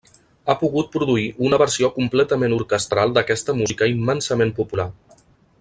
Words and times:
Ha 0.45 0.53
pogut 0.61 0.87
produir 0.95 1.25
una 1.49 1.59
versió 1.63 1.91
completament 1.99 2.57
orquestral 2.57 3.15
d'aquesta 3.19 3.59
música 3.63 3.93
immensament 3.93 4.59
popular. 4.63 4.91